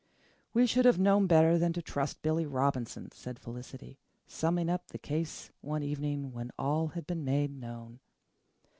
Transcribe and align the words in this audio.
"We 0.51 0.65
should 0.65 0.85
have 0.85 0.97
known 0.97 1.27
better 1.27 1.59
than 1.59 1.73
to 1.73 1.81
trust 1.83 2.23
Billy 2.23 2.47
Robinson," 2.47 3.11
said 3.11 3.37
Felicity, 3.37 3.99
summing 4.25 4.67
up 4.67 4.87
the 4.87 4.97
case 4.97 5.51
one 5.61 5.83
evening 5.83 6.31
when 6.31 6.49
all 6.57 6.87
had 6.87 7.05
been 7.05 7.23
made 7.23 7.51
known. 7.55 7.99